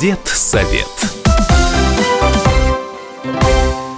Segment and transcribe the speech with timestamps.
[0.00, 0.86] Дед-совет.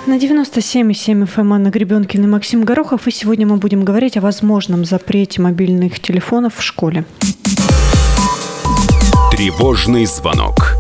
[0.07, 3.07] На 97,7 FM Анна Гребенкина и Максим Горохов.
[3.07, 7.05] И сегодня мы будем говорить о возможном запрете мобильных телефонов в школе.
[9.31, 10.80] Тревожный звонок.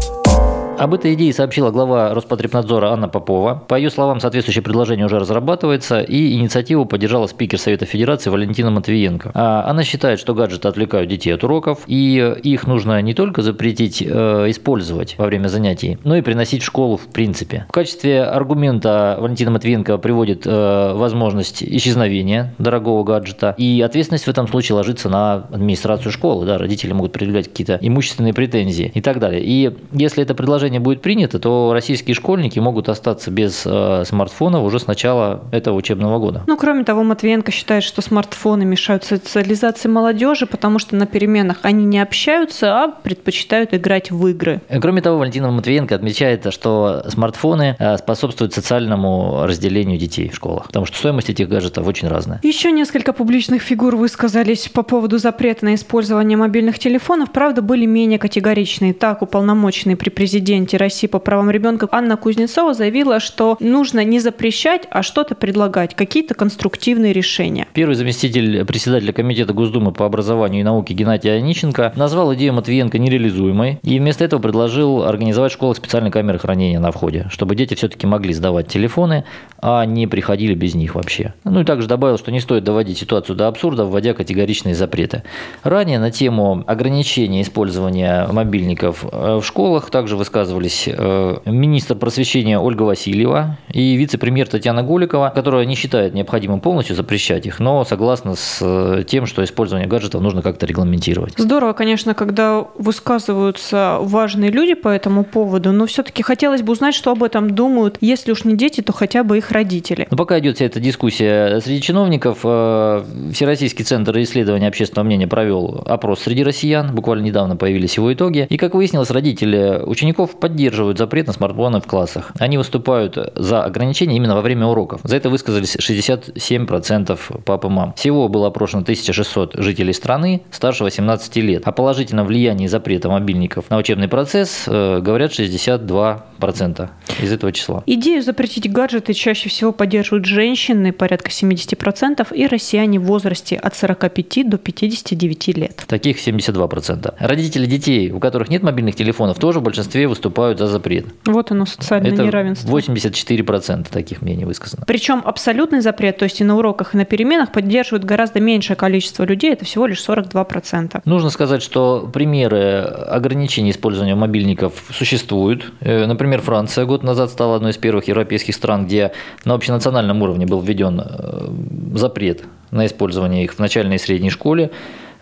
[0.81, 3.63] Об этой идее сообщила глава Роспотребнадзора Анна Попова.
[3.69, 9.31] По ее словам, соответствующее предложение уже разрабатывается, и инициативу поддержала спикер Совета Федерации Валентина Матвиенко.
[9.35, 14.01] А она считает, что гаджеты отвлекают детей от уроков, и их нужно не только запретить
[14.01, 14.07] э,
[14.49, 17.67] использовать во время занятий, но и приносить в школу в принципе.
[17.68, 24.49] В качестве аргумента Валентина Матвиенко приводит э, возможность исчезновения дорогого гаджета, и ответственность в этом
[24.49, 26.46] случае ложится на администрацию школы.
[26.46, 29.43] Да, родители могут предъявлять какие-то имущественные претензии и так далее.
[29.45, 34.62] И если это предложение решение будет принято, то российские школьники могут остаться без э, смартфонов
[34.62, 36.43] уже с начала этого учебного года.
[36.47, 41.84] Ну, кроме того, Матвиенко считает, что смартфоны мешают социализации молодежи, потому что на переменах они
[41.84, 44.61] не общаются, а предпочитают играть в игры.
[44.81, 50.87] Кроме того, Валентина Матвиенко отмечает, что смартфоны э, способствуют социальному разделению детей в школах, потому
[50.87, 52.41] что стоимость этих гаджетов очень разная.
[52.43, 58.19] Еще несколько публичных фигур высказались по поводу запрета на использование мобильных телефонов, правда, были менее
[58.19, 58.95] категоричные.
[58.95, 64.20] Так, уполномоченный при президенте президенте России по правам ребенка Анна Кузнецова заявила, что нужно не
[64.20, 67.66] запрещать, а что-то предлагать, какие-то конструктивные решения.
[67.72, 73.78] Первый заместитель председателя Комитета Госдумы по образованию и науке Геннадий Онищенко назвал идею Матвиенко нереализуемой
[73.83, 78.06] и вместо этого предложил организовать в школах специальные камеры хранения на входе, чтобы дети все-таки
[78.06, 79.25] могли сдавать телефоны,
[79.62, 81.33] а не приходили без них вообще.
[81.44, 85.22] Ну и также добавил, что не стоит доводить ситуацию до абсурда, вводя категоричные запреты.
[85.62, 92.59] Ранее на тему ограничения использования мобильников э, в школах также высказывал высказывались э, министр просвещения
[92.59, 98.37] Ольга Васильева и вице-премьер Татьяна Голикова, которая не считает необходимым полностью запрещать их, но согласна
[98.37, 101.35] с э, тем, что использование гаджетов нужно как-то регламентировать.
[101.37, 107.11] Здорово, конечно, когда высказываются важные люди по этому поводу, но все-таки хотелось бы узнать, что
[107.11, 110.06] об этом думают, если уж не дети, то хотя бы их родители.
[110.11, 115.83] Но пока идет вся эта дискуссия среди чиновников, э, Всероссийский центр исследования общественного мнения провел
[115.87, 121.27] опрос среди россиян, буквально недавно появились его итоги, и, как выяснилось, родители учеников поддерживают запрет
[121.27, 122.33] на смартфоны в классах.
[122.39, 125.01] Они выступают за ограничения именно во время уроков.
[125.05, 127.95] За это высказались 67% пап и мам.
[127.95, 131.67] Всего было опрошено 1600 жителей страны старше 18 лет.
[131.67, 137.83] О положительном влиянии запрета мобильников на учебный процесс э, говорят 62% из этого числа.
[137.87, 144.49] Идею запретить гаджеты чаще всего поддерживают женщины, порядка 70%, и россияне в возрасте от 45
[144.49, 145.85] до 59 лет.
[145.87, 147.15] Таких 72%.
[147.19, 151.06] Родители детей, у которых нет мобильных телефонов, тоже в большинстве выступают выступают за запрет.
[151.25, 152.69] Вот оно, социальное Это неравенство.
[152.69, 154.84] 84% таких мнений высказано.
[154.86, 159.25] Причем абсолютный запрет, то есть и на уроках, и на переменах поддерживают гораздо меньшее количество
[159.25, 161.00] людей, это всего лишь 42%.
[161.06, 165.72] Нужно сказать, что примеры ограничений использования мобильников существуют.
[165.81, 169.12] Э, например, Франция год назад стала одной из первых европейских стран, где
[169.47, 171.48] на общенациональном уровне был введен э,
[171.94, 174.70] запрет на использование их в начальной и средней школе.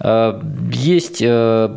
[0.00, 0.40] Э,
[0.72, 1.70] есть э,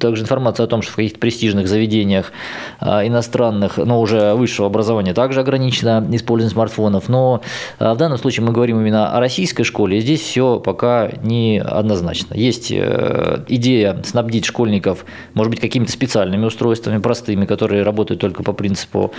[0.00, 2.32] также информация о том, что в каких-то престижных заведениях
[2.80, 7.08] э, иностранных, но уже высшего образования также ограничено использование смартфонов.
[7.08, 7.42] Но
[7.78, 12.34] в данном случае мы говорим именно о российской школе, здесь все пока не однозначно.
[12.34, 19.12] Есть идея снабдить школьников, может быть, какими-то специальными устройствами, простыми, которые работают только по принципу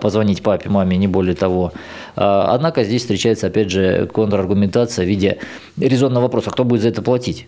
[0.00, 1.72] позвонить папе, маме, не более того.
[2.14, 5.38] Однако здесь встречается, опять же, контраргументация в виде
[5.78, 7.46] резонного вопроса, кто будет за это платить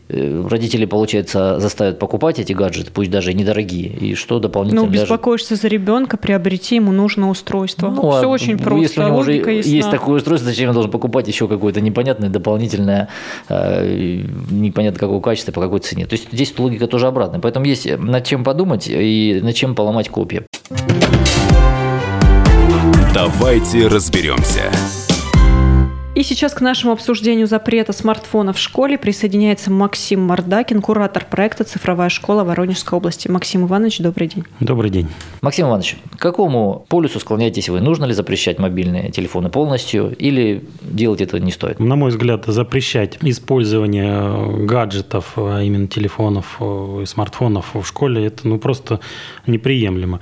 [0.49, 4.83] родители, получается, заставят покупать эти гаджеты, пусть даже и недорогие, и что дополнительно...
[4.83, 5.63] Ну, беспокоишься даже...
[5.63, 7.89] за ребенка, приобрети ему нужное устройство.
[7.89, 10.75] Ну, Все а очень просто, если у него уже есть, есть такое устройство, зачем он
[10.75, 13.09] должен покупать еще какое-то непонятное, дополнительное,
[13.49, 16.07] э, непонятно какого качества, по какой цене.
[16.07, 17.41] То есть здесь логика тоже обратная.
[17.41, 20.45] Поэтому есть над чем подумать и над чем поломать копья.
[23.15, 24.63] Давайте разберемся.
[26.15, 32.11] И сейчас к нашему обсуждению запрета смартфона в школе присоединяется Максим Мордакин, куратор проекта «Цифровая
[32.11, 33.29] школа Воронежской области».
[33.29, 34.45] Максим Иванович, добрый день.
[34.61, 35.09] Добрый день.
[35.41, 37.81] Максим Иванович, к какому полюсу склоняетесь вы?
[37.81, 41.81] Нужно ли запрещать мобильные телефоны полностью или делать это не стоит?
[41.81, 48.59] На мой взгляд, запрещать использование гаджетов, а именно телефонов и смартфонов в школе, это ну,
[48.59, 49.01] просто
[49.47, 50.21] неприемлемо.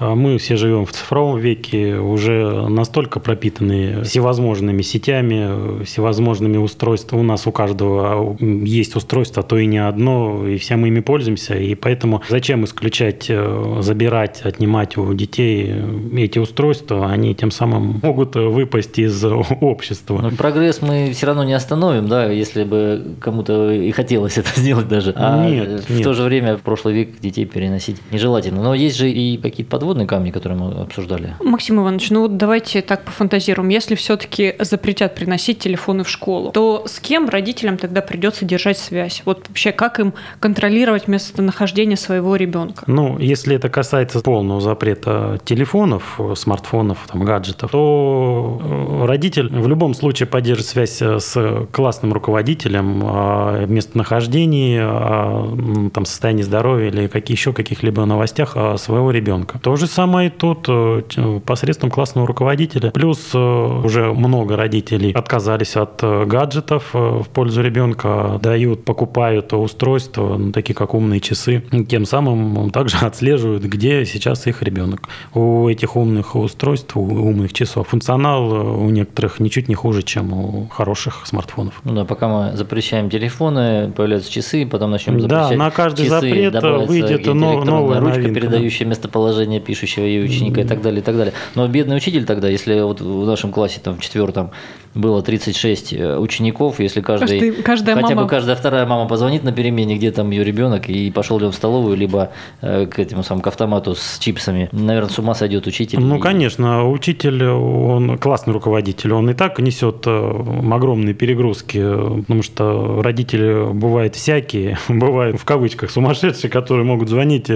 [0.00, 7.20] А Мы все живем в цифровом веке, уже настолько пропитаны всевозможными сетями, всевозможными устройствами.
[7.20, 11.00] У нас у каждого есть устройство, а то и не одно, и все мы ими
[11.00, 11.54] пользуемся.
[11.54, 15.74] И поэтому зачем исключать, э, забирать, отнимать у детей
[16.16, 17.10] эти устройства?
[17.10, 19.22] Они тем самым могут выпасть из
[19.60, 20.18] общества.
[20.22, 24.88] Но прогресс мы все равно не остановим, да, если бы кому-то и хотелось это сделать
[24.88, 25.12] даже.
[25.14, 26.04] А Нет, в нет.
[26.04, 28.62] то же время в прошлый век детей переносить нежелательно.
[28.62, 31.34] Но есть же и какие-то подводные камни, которые мы обсуждали.
[31.40, 33.68] Максим Иванович, ну вот давайте так пофантазируем.
[33.70, 39.22] Если все-таки запретят приносить телефоны в школу, то с кем родителям тогда придется держать связь?
[39.24, 42.84] Вот вообще, как им контролировать местонахождение своего ребенка?
[42.86, 49.94] Ну, если это касается полного запрета телефонов, смартфонов, там, гаджетов, то э, родитель в любом
[49.94, 57.40] случае поддержит связь э, с классным руководителем о местонахождении, о там, состоянии здоровья или каких
[57.40, 59.58] еще каких-либо новостях о своего ребенка.
[59.58, 61.02] То же самое и тут э,
[61.44, 62.90] посредством классного руководителя.
[62.90, 70.36] Плюс э, уже много родителей отказались от э, гаджетов в пользу ребенка, дают, покупают устройства,
[70.36, 71.64] ну, такие как умные часы.
[71.88, 75.08] Тем самым также отслеживают, где сейчас их ребенок.
[75.34, 80.68] У этих умных устройств, у умных часов функционал у некоторых ничуть не хуже, чем у
[80.68, 81.80] хороших смартфонов.
[81.84, 86.50] Ну да, пока мы запрещаем телефоны, появляются часы, потом начнем Да, запрещать на каждый часы,
[86.50, 88.40] запрет выйдет новая ручка, новинка, да.
[88.40, 91.32] передающая местоположение пишущего и ученика и так далее, и так далее.
[91.54, 94.50] Но бедный учитель тогда, если вот в нашем классе там в четвертом
[94.94, 99.44] было 36 э, учеников, если каждый, Каждый- каждая хотя мама- бы каждая вторая мама позвонит
[99.44, 102.98] на перемене, где там ее ребенок, и пошел ли он в столовую, либо э, к
[102.98, 106.00] этому самому к автомату с чипсами, наверное, с ума сойдет учитель.
[106.00, 111.78] Ну, И- конечно, учитель, он классный руководитель, он и так несет э, огромные перегрузки,
[112.22, 117.46] потому что родители бывают всякие, бывают в кавычках сумасшедшие, которые могут звонить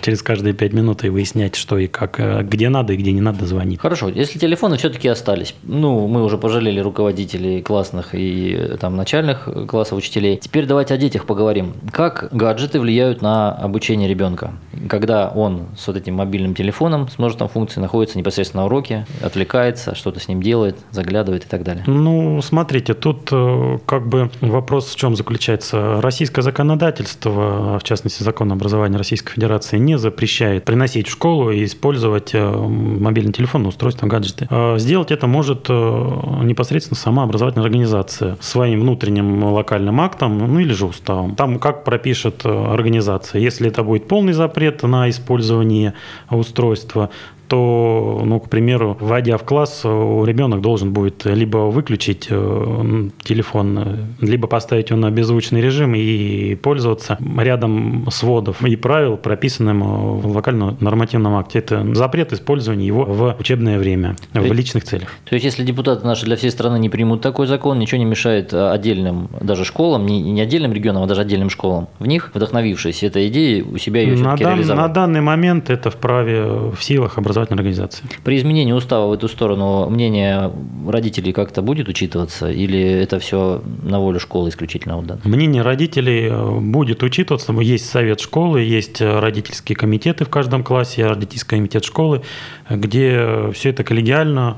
[0.00, 3.46] через каждые пять минут и выяснять, что и как, где надо и где не надо
[3.46, 3.80] звонить.
[3.80, 9.98] Хорошо, если телефоны все-таки остались, ну, мы уже пожалели руководителей классных и там начальных классов
[9.98, 10.36] учителей.
[10.36, 11.72] Теперь давайте о детях поговорим.
[11.90, 14.52] Как гаджеты влияют на обучение ребенка?
[14.88, 19.94] Когда он с вот этим мобильным телефоном, с множеством функций, находится непосредственно на уроке, отвлекается,
[19.94, 21.82] что-то с ним делает, заглядывает и так далее.
[21.86, 26.00] Ну, смотрите, тут э, как бы вопрос в чем заключается.
[26.02, 32.34] Российское законодательство, в частности закон образования Российской Федерации, не запрещает приносить в школу и использовать
[32.34, 34.46] э, мобильный телефон, устройство, гаджеты.
[34.50, 35.66] Э, Сделать это может
[36.42, 41.34] непосредственно сама образовательная организация своим внутренним локальным актом, ну или же уставом.
[41.34, 43.40] Там как пропишет э, организация.
[43.40, 45.94] Если это будет полный запрет на использование
[46.30, 47.10] устройства,
[47.48, 49.88] то, ну, к примеру, вводя в класс, э,
[50.26, 56.54] ребенок должен будет либо выключить э, телефон, э, либо поставить его на беззвучный режим и
[56.56, 61.58] пользоваться рядом сводов и правил, прописанным э, в локальном нормативном акте.
[61.60, 65.08] Это запрет использования его в учебное время, в личных целях.
[65.28, 68.52] То есть, если депутаты наши для всей страны не примут такой закон, ничего не мешает
[68.52, 73.02] а, отдельным даже школам, не, не отдельным регионам, а даже отдельным школам, в них, вдохновившись
[73.02, 74.82] этой идеей, у себя ее На, дан- реализовать.
[74.82, 78.04] на данный момент это вправе в силах образовательной организации.
[78.24, 80.50] При изменении устава в эту сторону мнение
[80.86, 85.18] родителей как-то будет учитываться, или это все на волю школы исключительно вот, да?
[85.24, 87.52] Мнение родителей э, будет учитываться.
[87.52, 92.22] Есть совет школы, есть э, родительские комитеты в каждом классе, родительский комитет школы,
[92.68, 94.56] э, где все это коллегиально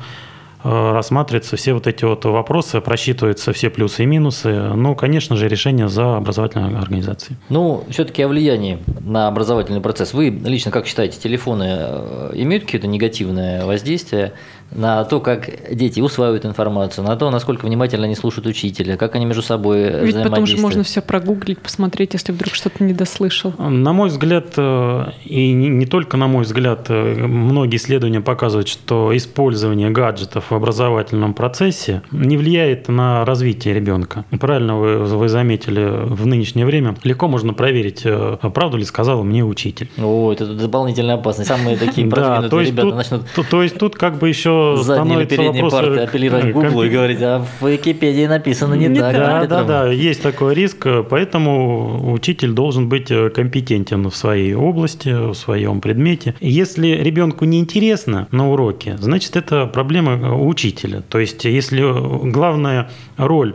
[0.62, 4.53] рассматриваются все вот эти вот вопросы, просчитываются все плюсы и минусы.
[4.75, 7.39] Ну, конечно же, решение за образовательной организацией.
[7.49, 10.12] Ну, все-таки о влиянии на образовательный процесс.
[10.12, 14.33] Вы лично как считаете, телефоны э, имеют какие-то негативное воздействие
[14.72, 19.26] на то, как дети усваивают информацию, на то, насколько внимательно они слушают учителя, как они
[19.26, 20.62] между собой Ведь потом же взаимодействуют?
[20.62, 23.53] можно все прогуглить, посмотреть, если вдруг что-то не дослышал.
[23.58, 28.69] На мой взгляд, э, и не не только на мой взгляд, э, многие исследования показывают,
[28.69, 34.24] что использование гаджетов в образовательном процессе не влияет на развитие ребенка.
[34.41, 39.44] Правильно вы, вы заметили, в нынешнее время легко можно проверить, э, правду ли сказал мне
[39.44, 39.91] учитель.
[39.98, 41.48] О, это дополнительная опасность.
[41.48, 45.62] Самые такие продвинутые ребята начнут то есть тут как бы еще задние или становится передние
[45.62, 45.81] вопрос...
[45.81, 49.12] парты апеллировать к Гуглу и говорить, а в Википедии написано не, Не так.
[49.12, 49.67] Да, да, Петровна».
[49.67, 55.81] да, есть такой риск, поэтому учитель должен быть э, компетентен в своей области, в своем
[55.81, 56.34] предмете.
[56.40, 61.02] Если ребенку неинтересно на уроке, значит, это проблема э, учителя.
[61.08, 61.82] То есть, если
[62.31, 63.55] главная роль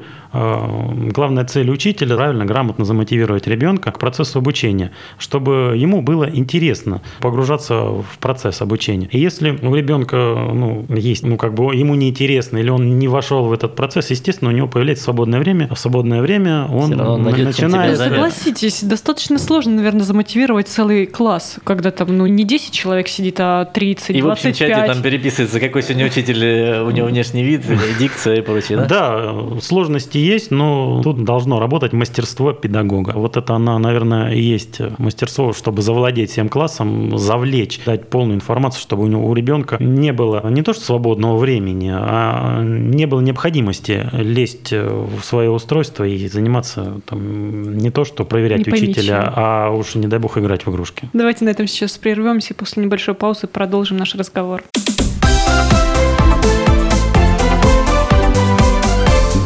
[1.12, 7.76] главная цель учителя правильно, грамотно замотивировать ребенка к процессу обучения, чтобы ему было интересно погружаться
[7.76, 9.08] в процесс обучения.
[9.12, 13.46] И если у ребенка ну, есть, ну, как бы ему неинтересно или он не вошел
[13.46, 16.90] в этот процесс, естественно, у него появляется свободное время, а в свободное время он
[17.24, 17.98] начинает...
[17.98, 23.66] Согласитесь, достаточно сложно, наверное, замотивировать целый класс, когда там, ну, не 10 человек сидит, а
[23.66, 24.18] 30, и 25.
[24.18, 27.64] И в общем чате там переписывается, какой сегодня учитель, э, у него внешний вид,
[28.00, 28.86] дикция и прочее, да?
[28.86, 33.12] Да, сложности есть, но тут должно работать мастерство педагога.
[33.16, 38.82] Вот это она, наверное, и есть мастерство, чтобы завладеть всем классом, завлечь, дать полную информацию,
[38.82, 43.22] чтобы у него у ребенка не было не то что свободного времени, а не было
[43.22, 49.34] необходимости лезть в свое устройство и заниматься там, не то что проверять не учителя, чем.
[49.36, 51.10] а уж не дай бог играть в игрушки.
[51.14, 54.64] Давайте на этом сейчас прервемся после небольшой паузы продолжим наш разговор.
[54.74, 55.15] Дед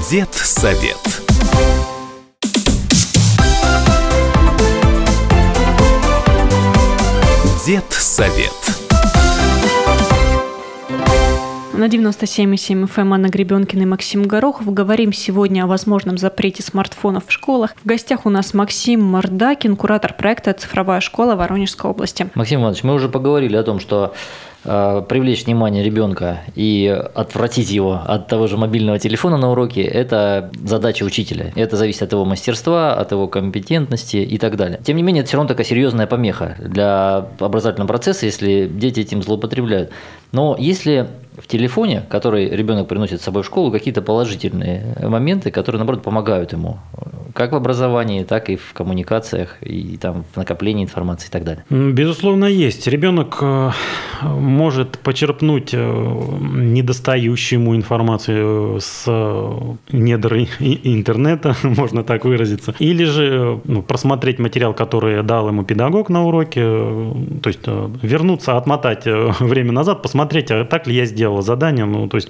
[0.10, 1.22] совет.
[7.64, 8.52] Дед совет.
[11.74, 14.74] На 97,7 FM эм Анна Гребенкина и Максим Горохов.
[14.74, 17.76] Говорим сегодня о возможном запрете смартфонов в школах.
[17.82, 22.32] В гостях у нас Максим Мордакин, куратор проекта «Цифровая школа» Воронежской области.
[22.34, 24.16] Максим Иванович, мы уже поговорили о том, что
[24.64, 31.04] привлечь внимание ребенка и отвратить его от того же мобильного телефона на уроке– это задача
[31.04, 31.52] учителя.
[31.56, 34.80] Это зависит от его мастерства, от его компетентности и так далее.
[34.84, 39.24] Тем не менее, это все равно такая серьезная помеха для образовательного процесса, если дети этим
[39.24, 39.92] злоупотребляют.
[40.32, 45.80] Но если в телефоне, который ребенок приносит с собой в школу, какие-то положительные моменты, которые,
[45.80, 46.80] наоборот, помогают ему
[47.34, 51.64] как в образовании, так и в коммуникациях, и там в накоплении информации и так далее.
[51.70, 52.88] Безусловно, есть.
[52.88, 53.72] Ребенок э,
[54.50, 59.06] может почерпнуть э, недостающую ему информацию с
[59.92, 66.26] недр интернета, можно так выразиться, или же ну, просмотреть материал, который дал ему педагог на
[66.26, 67.62] уроке, э, то есть
[68.02, 69.04] вернуться, отмотать
[69.40, 72.30] время назад, посмотреть, а так ли я сделал задание, ну, то есть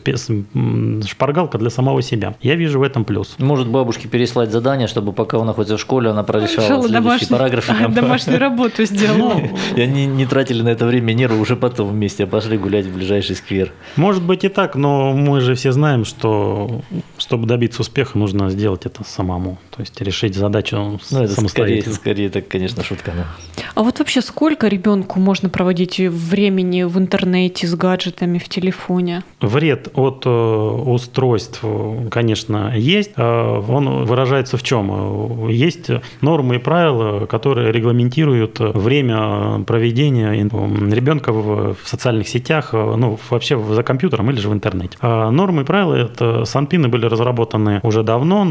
[1.07, 2.35] шпаргалка для самого себя.
[2.41, 3.35] Я вижу в этом плюс.
[3.37, 7.37] Может бабушке переслать задание, чтобы пока он находится в школе, она прорешала Решила следующий домашний,
[7.37, 7.93] параграф.
[7.93, 9.35] Домашнюю работу сделала.
[9.75, 12.93] И они не тратили на это время нервы уже потом вместе, а пошли гулять в
[12.93, 13.71] ближайший сквер.
[13.95, 16.81] Может быть и так, но мы же все знаем, что
[17.17, 19.57] чтобы добиться успеха, нужно сделать это самому.
[19.79, 21.95] То есть решить задачу ну, это самостоятельно.
[21.95, 23.13] Скорее, скорее, это, конечно, шутка.
[23.15, 23.63] Да.
[23.75, 29.23] А вот вообще сколько ребенку можно проводить времени в интернете с гаджетами в телефоне?
[29.39, 31.63] Вред от э, устройств,
[32.11, 33.11] конечно, есть.
[33.15, 35.47] А он выражается в чем?
[35.47, 43.83] Есть нормы и правила, которые регламентируют время проведения ребенка в социальных сетях, ну, вообще за
[43.83, 44.97] компьютером или же в интернете.
[44.99, 48.45] А нормы и правила, это санпины были разработаны уже давно,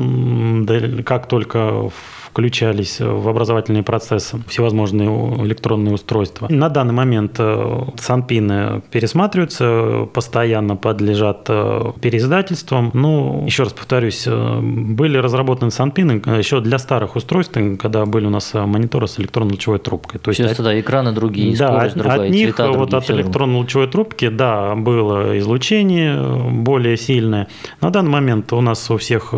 [1.05, 5.09] как только в включались в образовательные процессы всевозможные
[5.45, 6.47] электронные устройства.
[6.49, 12.93] На данный момент э, санпины пересматриваются, постоянно подлежат э, переиздательствам.
[12.95, 18.31] Ну, еще раз повторюсь, э, были разработаны санпины еще для старых устройств, когда были у
[18.31, 20.21] нас мониторы с электронно-лучевой трубкой.
[20.21, 20.65] То есть Сейчас, от...
[20.65, 24.77] да, экраны другие, да, скорость от, другая, от них, цвета вот от электронно-лучевой трубки, да,
[24.77, 27.49] было излучение более сильное.
[27.81, 29.35] На данный момент у нас у всех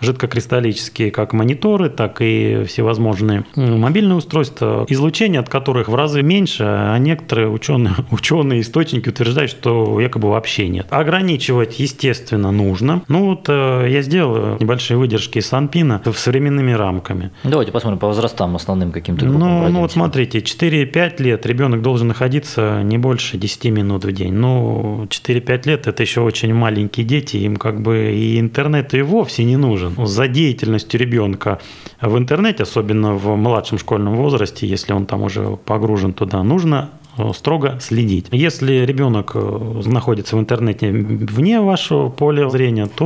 [0.00, 6.64] жидкокристаллические как мониторы, так и и всевозможные мобильные устройства, излучение от которых в разы меньше,
[6.64, 10.86] а некоторые ученые, ученые источники утверждают, что якобы вообще нет.
[10.90, 13.02] Ограничивать, естественно, нужно.
[13.08, 17.30] Ну вот э, я сделал небольшие выдержки из Санпина в современными рамками.
[17.44, 19.48] Давайте посмотрим по возрастам основным каким-то группам.
[19.48, 24.34] Ну, ну вот смотрите, 4-5 лет ребенок должен находиться не больше 10 минут в день.
[24.34, 29.44] Ну, 4-5 лет это еще очень маленькие дети, им как бы и интернет и вовсе
[29.44, 29.94] не нужен.
[30.06, 31.60] За деятельностью ребенка
[32.08, 37.30] в интернете, особенно в младшем школьном возрасте, если он там уже погружен туда, нужно э,
[37.34, 38.26] строго следить.
[38.32, 43.04] Если ребенок э, находится в интернете вне вашего поля зрения, то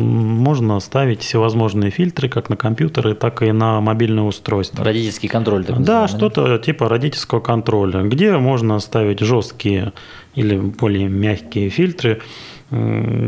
[0.00, 4.84] можно ставить всевозможные фильтры как на компьютеры, так и на мобильное устройство.
[4.84, 5.64] Родительский контроль.
[5.64, 9.92] Так да, что-то типа родительского контроля, где можно ставить жесткие
[10.34, 12.22] или более мягкие фильтры,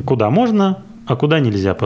[0.07, 1.77] куда можно а куда нельзя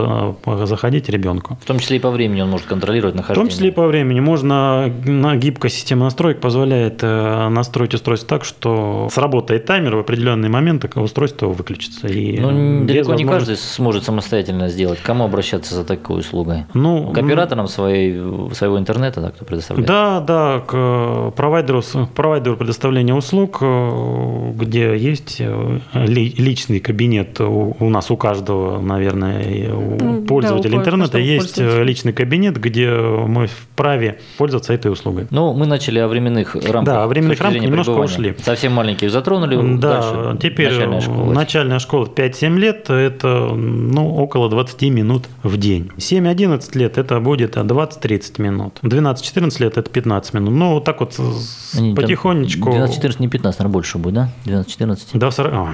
[0.65, 1.57] заходить ребенку.
[1.61, 3.45] В том числе и по времени он может контролировать нахождение.
[3.45, 4.19] В том числе и по времени.
[4.19, 10.49] Можно, на гибкая система настроек позволяет э, настроить устройство так, что сработает таймер в определенный
[10.49, 12.07] момент, и устройство выключится.
[12.07, 14.99] И ну, далеко не каждый сможет самостоятельно сделать.
[15.01, 16.65] Кому обращаться за такой услугой?
[16.73, 18.13] Ну, к операторам своей,
[18.53, 19.87] своего интернета, да, кто предоставляет?
[19.87, 21.81] Да, да, к провайдеру,
[22.15, 29.08] провайдеру предоставления услуг, э, где есть э, личный кабинет у, у нас, у каждого, наверное,
[29.13, 31.83] наверное, и у Ну, да, пользователя у интернета есть э, пользователя.
[31.83, 35.27] личный кабинет, где мы вправе пользоваться этой услугой.
[35.29, 36.83] Ну, мы начали о временных рамках.
[36.83, 38.13] Да, о временных рамках немножко пребывания.
[38.13, 38.35] ушли.
[38.43, 39.77] Совсем маленьких затронули.
[39.77, 41.33] Да, дальше теперь начальная школа.
[41.33, 45.91] начальная школа 5-7 лет– это ну, около 20 минут в день.
[45.97, 48.79] 7-11 лет– это будет 20-30 минут.
[48.81, 50.53] 12-14 лет– это 15 минут.
[50.53, 52.69] Ну, вот так вот там потихонечку.
[52.69, 54.29] 12-14, не 15, наверное, больше будет, да?
[54.45, 54.97] 12-14.
[55.13, 55.67] Да, в сор- а, у-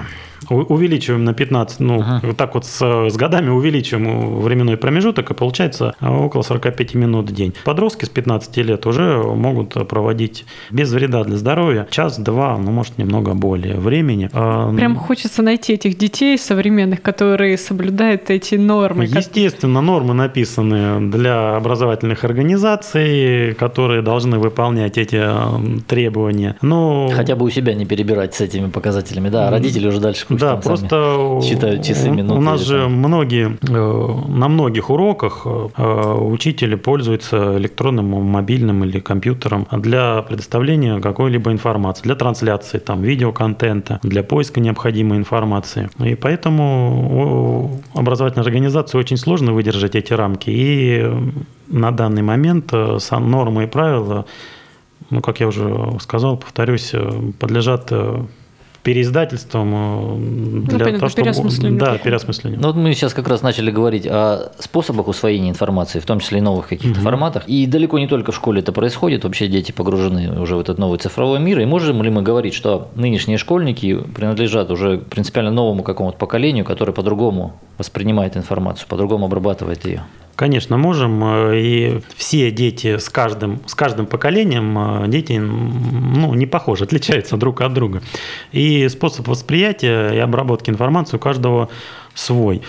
[0.48, 2.20] увеличиваем на 15, ну, Ага.
[2.22, 7.30] вот так вот с, с годами увеличиваем временной промежуток, и получается а, около 45 минут
[7.30, 7.52] в день.
[7.64, 13.34] Подростки с 15 лет уже могут проводить без вреда для здоровья час-два, ну, может, немного
[13.34, 14.30] более времени.
[14.32, 19.06] А, Прям хочется найти этих детей современных, которые соблюдают эти нормы.
[19.06, 26.56] как- Естественно, нормы написаны для образовательных организаций, которые должны выполнять эти э, требования.
[26.62, 30.25] Но Хотя бы у себя не перебирать с этими показателями, да, а родители уже дальше
[30.28, 32.92] пусть Да, просто считают часы, у- минуты У нас же там.
[32.92, 41.50] многие, э, на многих уроках э, учители пользуются электронным, мобильным или компьютером для предоставления какой-либо
[41.52, 45.90] информации, для трансляции там видеоконтента, для поиска необходимой информации.
[46.04, 50.50] И поэтому образовательной организации очень сложно выдержать эти рамки.
[50.50, 51.04] И
[51.68, 54.24] на данный момент э, сам нормы и правила
[55.10, 57.92] ну, как я уже сказал, повторюсь, э, подлежат
[58.86, 61.22] переиздательствам э, для понятно, того, чтобы...
[61.24, 62.60] переосмыслению Да, переосмыслению.
[62.60, 66.38] Ну вот мы сейчас как раз начали говорить о способах усвоения информации, в том числе
[66.38, 67.42] и новых каких-то форматах.
[67.48, 71.00] И далеко не только в школе это происходит, вообще дети погружены уже в этот новый
[71.00, 71.58] цифровой мир.
[71.58, 76.92] И можем ли мы говорить, что нынешние школьники принадлежат уже принципиально новому какому-то поколению, которое
[76.92, 80.04] по-другому воспринимает информацию, по-другому обрабатывает ее?
[80.36, 81.24] Конечно, можем.
[81.24, 87.36] э, И все дети с каждым, с каждым поколением, э, дети ну, не похожи, отличаются
[87.36, 88.02] друг от друга.
[88.52, 91.68] И способ восприятия и обработки информации у каждого
[92.14, 92.60] свой.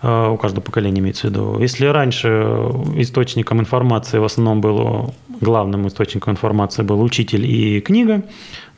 [0.00, 1.58] Э, У каждого поколения имеется в виду.
[1.58, 2.28] Если раньше
[2.96, 8.22] источником информации в основном был, главным источником информации был учитель и книга,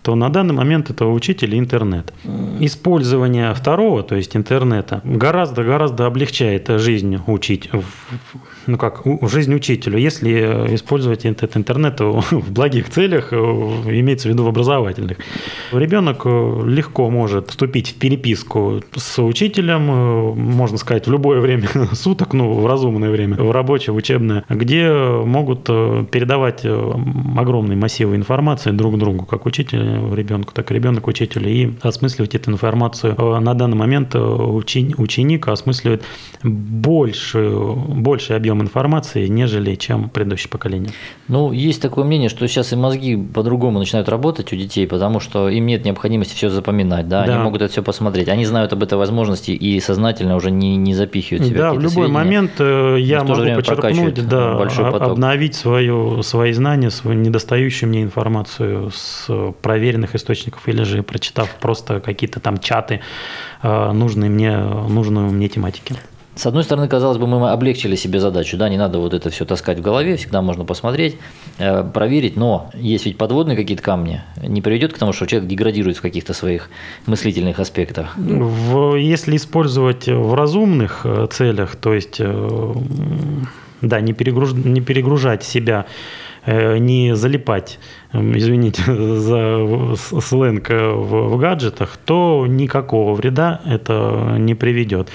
[0.05, 2.13] то на данный момент это учитель и интернет.
[2.61, 7.71] Использование второго, то есть интернета, гораздо-гораздо облегчает жизнь учить,
[8.67, 14.45] ну как, жизнь учителю, если использовать этот интернет в благих целях, э, имеется в виду
[14.45, 15.17] в образовательных.
[15.73, 21.69] Ребенок э, легко может вступить в переписку с учителем, э, можно сказать, в любое время
[21.93, 26.93] суток, ну, в разумное время, в рабочее, в учебное, где могут э, передавать э,
[27.39, 32.51] огромные массивы информации друг другу, как учитель ребенку, так и ребенок учителю, и осмысливать эту
[32.51, 33.15] информацию.
[33.19, 36.03] Э, На данный момент э, учени- ученик осмысливает
[36.43, 40.91] большую, больший объем информации, нежели чем предыдущее поколение.
[41.29, 45.49] Ну, есть такое мнение, что сейчас и мозги по-другому начинают работать у детей, потому что
[45.49, 47.35] им нет необходимости все запоминать, да, Да.
[47.35, 50.95] они могут это все посмотреть, они знают об этой возможности и сознательно уже не, не
[50.95, 52.13] запихивают себя Да, в любой сведения.
[52.13, 55.13] момент э, я могу прокачивает да, большой поток.
[55.13, 59.27] обновить свою, свои знания, свою недостающую мне информацию с
[59.85, 63.01] проверенных источников или же прочитав просто какие-то там чаты
[63.63, 65.95] э, нужные мне, нужную мне тематики.
[66.37, 69.45] С одной стороны, казалось бы, мы облегчили себе задачу, да, не надо вот это все
[69.45, 71.19] таскать в голове, всегда можно посмотреть,
[71.59, 75.99] э, проверить, но есть ведь подводные какие-то камни, не приведет к тому, что человек деградирует
[75.99, 76.71] в каких-то своих
[77.07, 78.17] мыслительных аспектах.
[78.17, 82.21] В- если использовать в разумных э, целях, то есть
[83.83, 85.85] да, не, перегруж- не перегружать себя,
[86.47, 87.79] не залипать,
[88.15, 88.83] извините
[89.19, 95.09] за сленг э, в, в гаджетах, то никакого вреда это не приведет.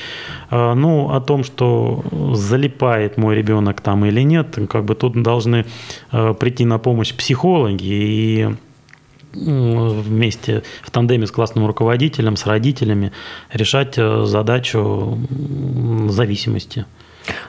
[0.50, 5.66] А, Ну, о том, что залипает мой ребенок там или нет, как бы тут должны
[6.12, 8.48] э, прийти на помощь психологи и
[9.34, 13.12] вместе в тандеме с классным руководителем, с родителями
[13.54, 15.20] решать э, задачу
[16.08, 16.86] зависимости.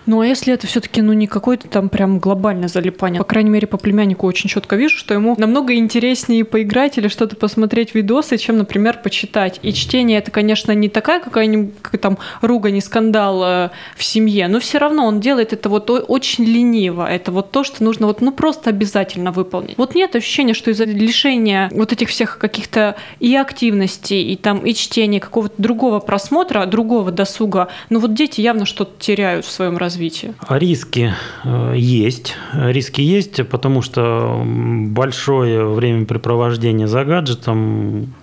[0.07, 3.19] Ну, а если это все-таки, ну, не какое-то там прям глобальное залипание?
[3.19, 7.37] По крайней мере, по племяннику очень четко вижу, что ему намного интереснее поиграть или что-то
[7.37, 9.61] посмотреть видосы, чем, например, почитать.
[9.63, 14.49] И чтение это, конечно, не такая какая-нибудь как там ругань и скандал э, в семье,
[14.49, 17.09] но все равно он делает это вот очень лениво.
[17.09, 19.77] Это вот то, что нужно вот, ну, просто обязательно выполнить.
[19.77, 24.75] Вот нет ощущения, что из-за лишения вот этих всех каких-то и активностей, и там, и
[24.75, 30.35] чтения, какого-то другого просмотра, другого досуга, ну, вот дети явно что-то теряют в своем развитии.
[30.49, 31.13] Риски
[31.45, 32.37] э, есть.
[32.53, 38.15] Риски есть, потому что большое времяпрепровождение за гаджетом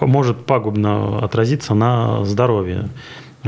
[0.00, 2.88] может пагубно отразиться на здоровье.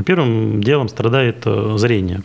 [0.05, 2.21] Первым делом страдает э, зрение.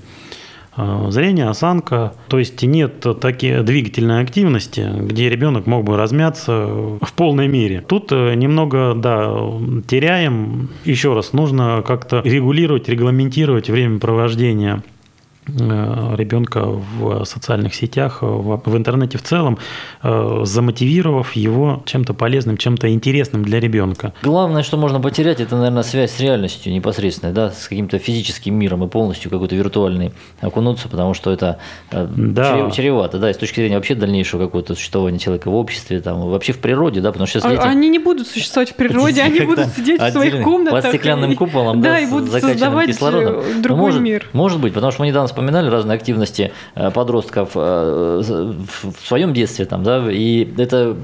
[0.77, 2.15] э, зрение, осанка.
[2.29, 6.67] То есть нет такой двигательной активности, где ребенок мог бы размяться
[7.01, 7.83] в полной мере.
[7.87, 9.35] Тут немного, да,
[9.87, 10.71] теряем.
[10.85, 14.83] Еще раз, нужно как-то регулировать, регламентировать время провождения
[15.47, 19.59] ребенка в социальных сетях, в интернете в целом,
[20.03, 24.13] э, замотивировав его чем-то полезным, чем-то интересным для ребенка.
[24.23, 28.85] Главное, что можно потерять, это, наверное, связь с реальностью непосредственно, да, с каким-то физическим миром
[28.85, 31.59] и полностью какой-то виртуальный окунуться, потому что это
[31.91, 32.71] э, да.
[32.71, 36.53] чревато, да, и с точки зрения вообще дальнейшего какого-то существования человека в обществе, там, вообще
[36.53, 37.67] в природе, да, потому что сейчас а, дети...
[37.67, 40.83] Они не будут существовать в природе, они будут сидеть в своих комнатах.
[40.83, 42.99] Под стеклянным куполом, да, и будут создавать
[43.63, 44.27] другой мир.
[44.33, 49.65] Может быть, потому что мы недавно вспоминали разные активности э, подростков э, в своем детстве,
[49.65, 50.97] там, да, и это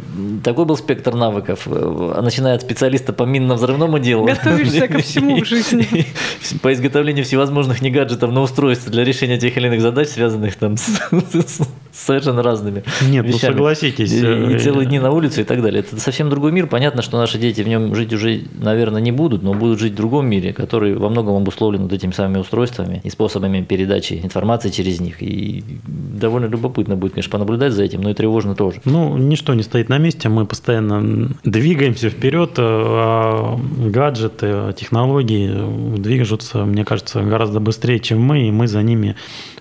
[0.45, 4.27] такой был спектр навыков, э, начиная от специалиста по минно-взрывному делу.
[4.27, 6.07] Готовишься ко всему в жизни.
[6.63, 10.77] По изготовлению всевозможных не гаджетов на устройство для решения тех или иных задач, связанных там
[10.77, 11.01] с,
[11.93, 13.51] совершенно разными Нет, ну вещами.
[13.51, 14.13] ну согласитесь.
[14.13, 15.81] И, и целые дни на улице и так далее.
[15.81, 16.67] Это совсем другой мир.
[16.67, 19.97] Понятно, что наши дети в нем жить уже, наверное, не будут, но будут жить в
[19.97, 25.01] другом мире, который во многом обусловлен вот этими самыми устройствами и способами передачи информации через
[25.01, 25.23] них.
[25.23, 28.81] И довольно любопытно будет, конечно, понаблюдать за этим, но и тревожно тоже.
[28.85, 36.85] Ну, ничто не стоит на месте, мы постоянно двигаемся вперед, а гаджеты, технологии движутся, мне
[36.85, 39.17] кажется, гораздо быстрее, чем мы, и мы за ними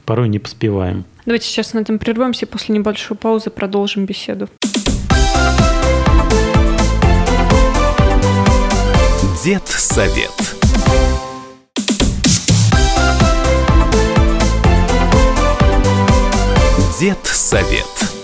[0.05, 1.05] порой не поспеваем.
[1.25, 4.49] Давайте сейчас на этом прервемся и после небольшой паузы продолжим беседу.
[9.43, 10.58] Дед совет.
[16.99, 18.18] Дед совет.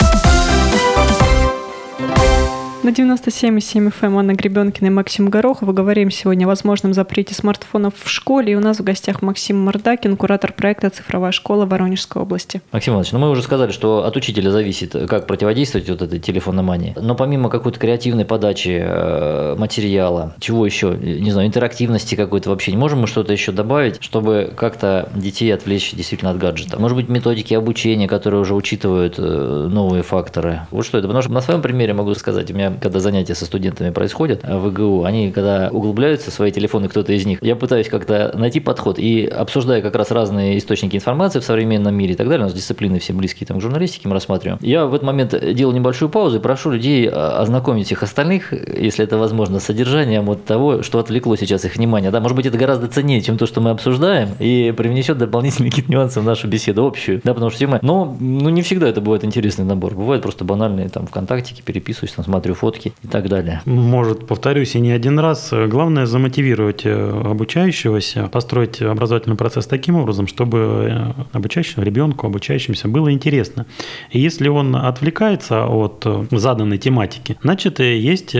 [2.85, 5.73] На 97,7 FM Анна Гребенкина и Максим Горохов.
[5.73, 8.53] Говорим сегодня о возможном запрете смартфонов в школе.
[8.53, 12.61] И у нас в гостях Максим Мордакин, куратор проекта «Цифровая школа» Воронежской области.
[12.71, 16.93] Максим Иванович, ну мы уже сказали, что от учителя зависит, как противодействовать вот этой телефономании.
[16.95, 22.77] Но помимо какой-то креативной подачи э, материала, чего еще, не знаю, интерактивности какой-то вообще, не
[22.77, 26.79] можем мы что-то еще добавить, чтобы как-то детей отвлечь действительно от гаджета?
[26.79, 30.67] Может быть, методики обучения, которые уже учитывают э, новые факторы?
[30.69, 31.07] Вот что это?
[31.07, 34.57] Потому что на своем примере могу сказать, у меня когда занятия со студентами происходят э,
[34.57, 38.99] в ИГУ, они когда углубляются свои телефоны, кто-то из них, я пытаюсь как-то найти подход
[38.99, 42.53] и обсуждая как раз разные источники информации в современном мире и так далее, у нас
[42.53, 44.59] дисциплины все близкие там, к журналистике мы рассматриваем.
[44.61, 49.03] Я в этот момент делаю небольшую паузу и прошу людей э, ознакомить всех остальных, если
[49.03, 52.11] это возможно, с содержанием вот того, что отвлекло сейчас их внимание.
[52.11, 55.91] Да, может быть, это гораздо ценнее, чем то, что мы обсуждаем, и привнесет дополнительные какие-то
[55.91, 57.21] нюансы в нашу беседу общую.
[57.23, 59.95] Да, потому что тема, но ну, не всегда это бывает интересный набор.
[59.95, 63.61] Бывает просто банальные там ВКонтактике, переписываюсь, там смотрю фотки и так далее.
[63.65, 65.53] Может, повторюсь, и не один раз.
[65.67, 73.11] Главное замотивировать э, обучающегося, построить образовательный процесс таким образом, чтобы э, обучающему ребенку, обучающимся было
[73.11, 73.67] интересно.
[74.09, 78.35] И если он отвлекается от э, заданной тематики, значит, есть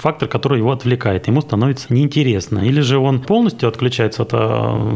[0.00, 2.58] фактор, который его отвлекает, ему становится неинтересно.
[2.58, 4.32] Или же он полностью отключается от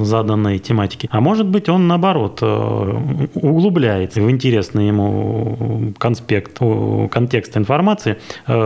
[0.05, 1.09] заданной тематики.
[1.13, 6.59] А может быть, он наоборот углубляется в интересный ему конспект,
[7.11, 8.17] контекст информации,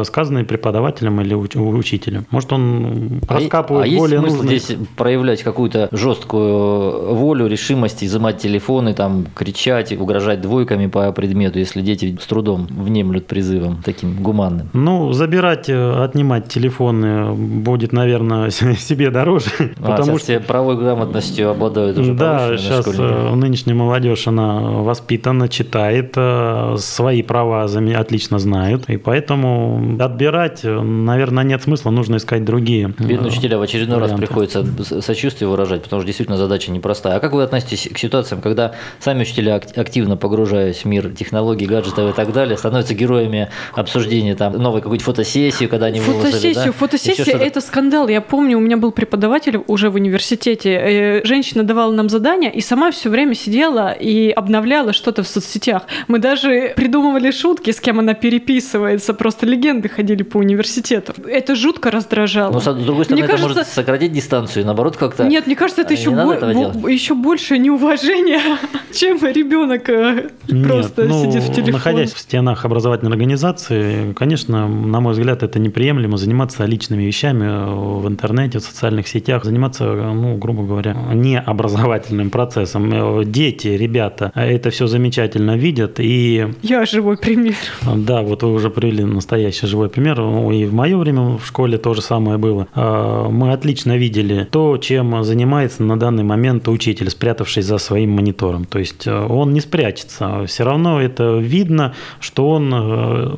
[0.07, 2.27] сказанный преподавателем или учителем.
[2.31, 4.59] Может, он а раскапывает а более нужные...
[4.59, 11.81] здесь проявлять какую-то жесткую волю, решимость, изымать телефоны, там, кричать, угрожать двойками по предмету, если
[11.81, 14.69] дети с трудом внемлют призывом таким гуманным?
[14.73, 19.51] Ну, забирать, э, отнимать телефоны будет, наверное, себе дороже.
[19.81, 26.13] А, потому что правой грамотностью обладают уже Да, сейчас э, нынешняя молодежь, она воспитана, читает,
[26.17, 27.67] э, свои права
[27.97, 32.95] отлично знают, и поэтому отбирать э, наверное, нет смысла, нужно искать другие.
[32.99, 34.21] Бедные учителя в очередной варианты.
[34.21, 37.17] раз приходится сочувствие выражать, потому что действительно задача непростая.
[37.17, 42.13] А как вы относитесь к ситуациям, когда сами учителя, активно погружаясь в мир технологий, гаджетов
[42.13, 46.73] и так далее, становятся героями обсуждения там новой какой-то фотосессии, когда они фотосессию, выложили, да?
[46.73, 48.09] Фотосессия– это скандал.
[48.09, 50.71] Я помню, у меня был преподаватель уже в университете.
[50.71, 55.83] Э, женщина давала нам задания и сама все время сидела и обновляла что-то в соцсетях.
[56.09, 59.15] Мы даже придумывали шутки, с кем она переписывается.
[59.15, 61.15] Просто легенды ходили по университету.
[61.29, 62.53] Это жутко раздражало.
[62.53, 63.49] Но, с другой стороны, мне это кажется...
[63.49, 65.25] может сократить дистанцию, наоборот, как-то...
[65.25, 66.89] Нет, мне кажется, это еще, бо...
[66.89, 68.41] еще больше неуважение,
[68.93, 70.31] чем ребенок э,
[70.67, 71.73] просто ну, сидит в телефоне.
[71.73, 78.09] Находясь в стенах образовательной организации, конечно, на мой взгляд, это неприемлемо заниматься личными вещами в
[78.09, 83.31] интернете, в социальных сетях, заниматься, ну, грубо говоря, не образовательным процессом.
[83.31, 86.49] Дети, ребята, это все замечательно видят и...
[86.63, 87.57] Я живой пример.
[87.83, 90.19] Да, вот вы уже привели настоящий хороший живой пример.
[90.19, 92.67] Ну, и в мое время в школе то же самое было.
[92.75, 98.65] А, мы отлично видели то, чем занимается на данный момент учитель, спрятавшись за своим монитором.
[98.65, 100.45] То есть э, он не спрячется.
[100.47, 103.37] Все равно это видно, что он э,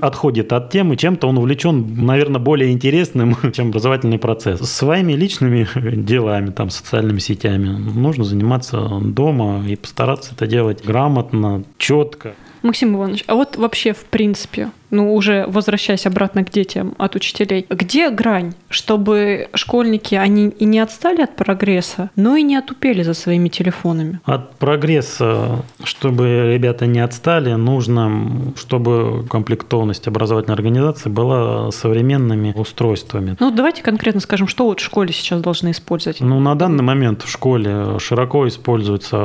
[0.00, 4.60] отходит от темы, чем-то он увлечен, наверное, более интересным, чем образовательный процесс.
[4.60, 12.34] Своими личными делами, там, социальными сетями нужно заниматься дома и постараться это делать грамотно, четко.
[12.64, 17.66] Максим Иванович, а вот вообще в принципе, ну уже возвращаясь обратно к детям от учителей,
[17.68, 23.14] где грань, чтобы школьники, они и не отстали от прогресса, но и не отупели за
[23.14, 24.20] своими телефонами?
[24.24, 33.36] От прогресса, чтобы ребята не отстали, нужно, чтобы комплектованность образовательной организации была современными устройствами.
[33.40, 36.20] Ну давайте конкретно скажем, что вот в школе сейчас должны использовать?
[36.20, 39.16] Ну на данный момент в школе широко используется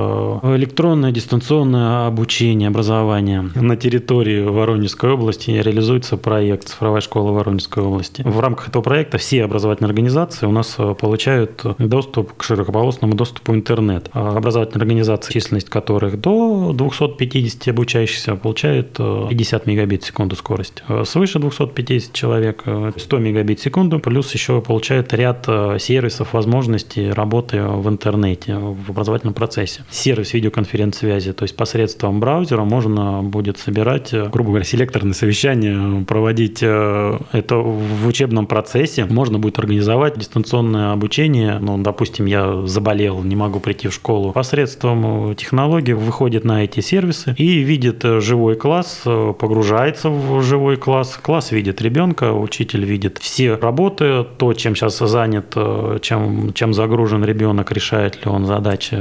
[0.43, 8.21] электронное дистанционное обучение, образование на территории Воронежской области реализуется проект «Цифровая школа Воронежской области».
[8.23, 13.53] В рамках этого проекта все образовательные организации у нас э, получают доступ к широкополосному доступу
[13.53, 14.09] интернет.
[14.13, 20.83] А образовательные организации, численность которых до 250 обучающихся, получают 50 э, мегабит в секунду скорость.
[20.87, 22.63] Э, свыше 250 человек
[22.95, 25.47] 100 мегабит в секунду, плюс еще получают ряд
[25.79, 29.83] сервисов, возможностей работы в интернете, в образовательном процессе.
[29.89, 36.59] Сервис видеоконференц-связи, то есть посредством браузера можно будет собирать, э, грубо говоря, селекторные совещания, проводить
[36.61, 39.05] э, это в учебном процессе.
[39.05, 41.59] Можно будет организовать дистанционное обучение.
[41.59, 44.33] Ну, допустим, я заболел, не могу прийти в школу.
[44.33, 51.17] Посредством э, технологий выходит на эти сервисы и видит живой класс, погружается в живой класс.
[51.21, 55.55] Класс видит ребенка, учитель видит все работы, то, чем сейчас занят,
[56.01, 58.97] чем, чем загружен ребенок, решает ли он задачи,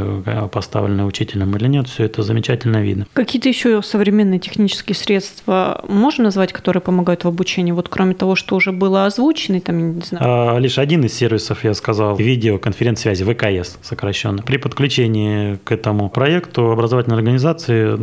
[0.53, 1.89] поставленные учителем или нет.
[1.89, 3.07] Все это замечательно видно.
[3.13, 7.73] Какие-то еще современные технические средства можем назвать, которые помогают в обучении?
[7.73, 10.25] Вот кроме того, что уже было озвучено, там, не знаю.
[10.25, 14.43] А, лишь один из сервисов, я сказал, видеоконференц-связи, ВКС сокращенно.
[14.43, 17.97] При подключении к этому проекту образовательной организации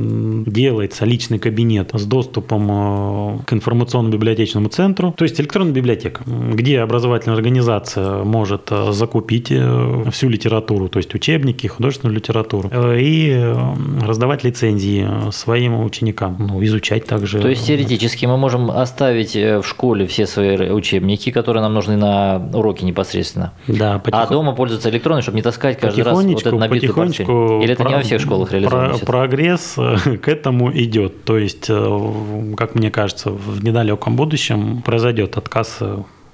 [0.49, 7.35] делается личный кабинет с доступом э, к информационно-библиотечному центру, то есть электронная библиотека, где образовательная
[7.35, 13.53] организация может э, закупить э, всю литературу, то есть учебники, художественную литературу, и
[14.01, 17.39] раздавать лицензии своим ученикам, ну, изучать также.
[17.39, 21.97] То есть теоретически мы можем оставить э, в школе все свои учебники, которые нам нужны
[21.97, 23.53] на уроки непосредственно.
[23.67, 24.23] Да, потихон...
[24.23, 27.25] А дома пользоваться электронной, чтобы не таскать каждый раз вот этот набитый портфель.
[27.25, 27.89] Или это про...
[27.89, 29.05] не во всех школах реализуется?
[29.05, 29.19] Про...
[29.19, 31.23] Прогресс э, к этому идет.
[31.25, 35.79] То есть, э, как мне кажется, в недалеком будущем произойдет отказ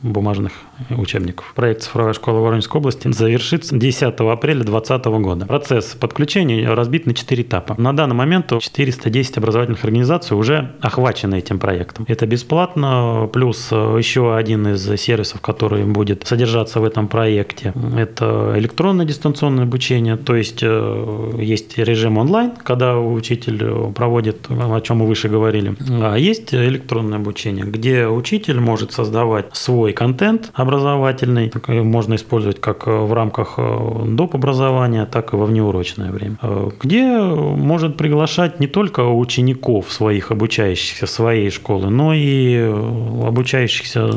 [0.02, 0.54] бумажных
[0.90, 1.54] учебников.
[1.56, 5.46] Проект «Цифровая школа Воронежской области» завершится 10 апреля 2020 года.
[5.46, 7.76] Процесс подключения разбит на 4 этапа.
[7.78, 12.06] На данный момент 410 образовательных организаций уже охвачены этим проектом.
[12.08, 19.06] Это бесплатно, плюс еще один из сервисов, который будет содержаться в этом проекте, это электронное
[19.06, 25.30] дистанционное обучение, то есть э, есть режим онлайн, когда учитель проводит, о чем мы выше
[25.30, 31.52] говорили, а есть электронное обучение, где учитель может создавать свой контент, образовательный.
[31.68, 34.36] Можно использовать как э, в рамках э, доп.
[34.36, 36.38] образования, так и во внеурочное время.
[36.42, 44.10] Э, где может приглашать не только учеников своих, обучающихся своей школы, но и обучающихся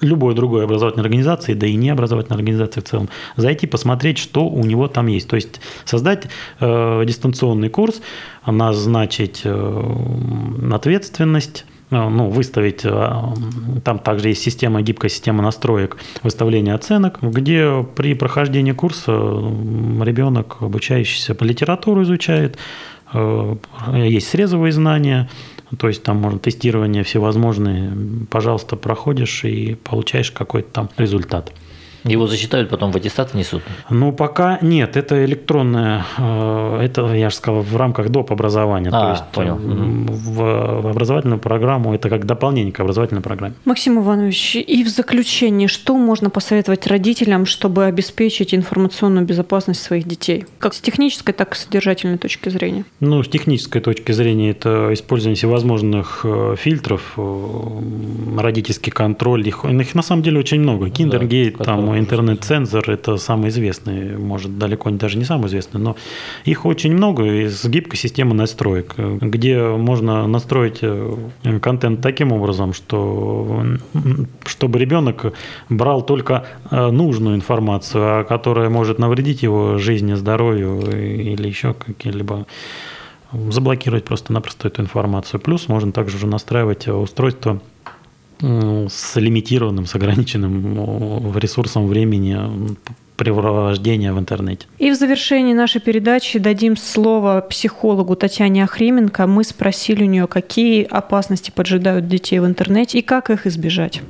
[0.00, 4.64] любой другой образовательной организации, да и не образовательной организации в целом, зайти посмотреть, что у
[4.64, 5.28] него там есть.
[5.28, 6.26] То есть создать
[6.60, 8.00] э, дистанционный курс,
[8.46, 9.84] назначить э,
[10.72, 13.22] ответственность, Э, ну, выставить, э,
[13.84, 21.34] там также есть система, гибкая система настроек выставления оценок, где при прохождении курса ребенок, обучающийся
[21.34, 22.58] по литературу изучает,
[23.12, 23.56] э,
[23.94, 25.28] есть срезовые знания,
[25.78, 27.92] то есть там можно тестирование всевозможные,
[28.30, 31.52] пожалуйста, проходишь и получаешь какой-то там результат.
[32.06, 33.62] Его засчитают, потом в аттестат несут?
[33.90, 34.96] Ну, пока нет.
[34.96, 38.30] Это электронное, э, это, я же сказал, в рамках доп.
[38.32, 38.90] образования.
[38.92, 39.56] А, То есть понял.
[39.56, 43.54] В, в образовательную программу, это как дополнение к образовательной программе.
[43.64, 50.46] Максим Иванович, и в заключение, что можно посоветовать родителям, чтобы обеспечить информационную безопасность своих детей?
[50.58, 52.84] Как с технической, так и с содержательной точки зрения?
[53.00, 57.20] Ну, с технической точки зрения это использование всевозможных э, фильтров, э,
[58.38, 59.46] родительский контроль.
[59.46, 60.90] Их, их на самом деле очень много.
[60.90, 65.96] Киндергейт, да, там интернет-цензор– это самый известный, может, далеко не даже не самый известный, но
[66.44, 71.16] их очень много из гибкой системы настроек, где можно настроить э,
[71.60, 73.64] контент таким образом, что
[74.44, 75.32] чтобы ребенок
[75.68, 82.46] брал только э, нужную информацию, а которая может навредить его жизни, здоровью или еще какие-либо
[83.32, 85.40] заблокировать просто-напросто эту информацию.
[85.40, 87.60] Плюс можно также уже настраивать устройство
[88.40, 92.76] с лимитированным, с ограниченным ресурсом времени
[93.16, 94.66] препровождения в интернете.
[94.78, 99.26] И в завершении нашей передачи дадим слово психологу Татьяне Охрименко.
[99.26, 104.02] Мы спросили у нее, какие опасности поджидают детей в интернете и как их избежать.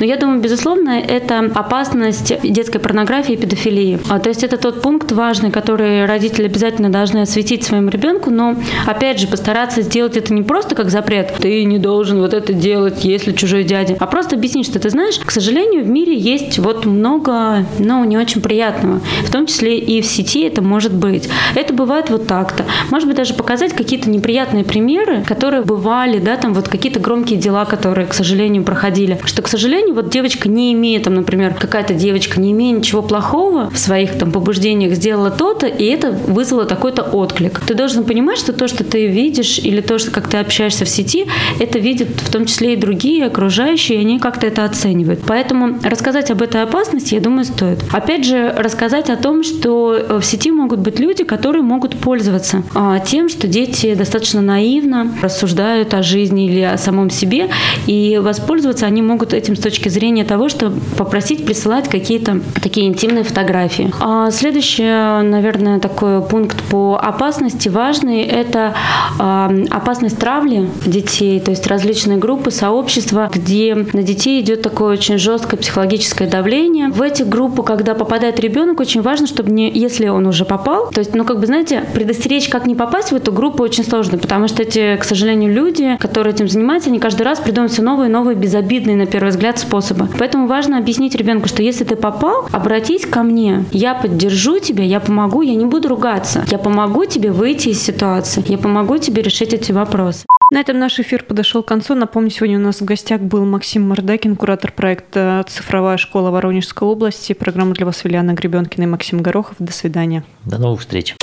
[0.00, 4.00] Но я думаю, безусловно, это опасность детской порнографии и педофилии.
[4.08, 8.56] А, то есть это тот пункт важный, который родители обязательно должны осветить своему ребенку, но,
[8.86, 13.04] опять же, постараться сделать это не просто как запрет, ты не должен вот это делать,
[13.04, 16.86] если чужой дядя, а просто объяснить, что ты знаешь, к сожалению, в мире есть вот
[16.86, 21.28] много, ну, не очень приятного, в том числе и в сети это может быть.
[21.54, 22.64] Это бывает вот так-то.
[22.90, 27.64] Может быть, даже показать какие-то неприятные примеры, которые бывали, да, там вот какие-то громкие дела,
[27.64, 31.94] которые, к сожалению, проходили, что, к сожалению, сожалению, вот девочка не имея, там, например, какая-то
[31.94, 37.02] девочка, не имея ничего плохого в своих там побуждениях, сделала то-то, и это вызвало такой-то
[37.02, 37.60] отклик.
[37.66, 40.88] Ты должен понимать, что то, что ты видишь, или то, что как ты общаешься в
[40.88, 41.26] сети,
[41.58, 45.20] это видят в том числе и другие окружающие, и они как-то это оценивают.
[45.26, 47.78] Поэтому рассказать об этой опасности, я думаю, стоит.
[47.92, 52.62] Опять же, рассказать о том, что э, в сети могут быть люди, которые могут пользоваться
[52.74, 57.48] а, тем, что дети достаточно наивно рассуждают о жизни или о самом себе,
[57.86, 62.86] и воспользоваться они могут этим с точки точки зрения того, что попросить присылать какие-то такие
[62.86, 63.90] интимные фотографии.
[64.00, 68.74] А следующий, наверное, такой пункт по опасности важный– это
[69.18, 75.16] а, опасность травли детей, то есть различные группы, сообщества, где на детей идет такое очень
[75.16, 76.88] жесткое психологическое давление.
[76.88, 80.98] В эти группы, когда попадает ребенок, очень важно, чтобы не, если он уже попал, то
[80.98, 84.48] есть, ну, как бы, знаете, предостеречь, как не попасть в эту группу очень сложно, потому
[84.48, 88.12] что эти, к сожалению, люди, которые этим занимаются, они каждый раз придумывают все новые и
[88.12, 90.08] новые безобидные, на первый взгляд, способа.
[90.18, 93.64] Поэтому важно объяснить ребенку, что если ты попал, обратись ко мне.
[93.72, 96.44] Я поддержу тебя, я помогу, я не буду ругаться.
[96.50, 98.44] Я помогу тебе выйти из ситуации.
[98.46, 100.26] Я помогу тебе решить эти вопросы.
[100.52, 101.94] На этом наш эфир подошел к концу.
[101.94, 107.32] Напомню, сегодня у нас в гостях был Максим Мордакин, куратор проекта «Цифровая школа Воронежской области».
[107.32, 109.54] Программа для вас Виляна Гребенкина и Максим Горохов.
[109.58, 110.24] До свидания.
[110.44, 111.16] До новых встреч.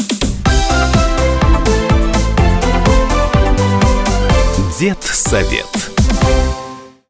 [4.80, 5.99] Дед совет.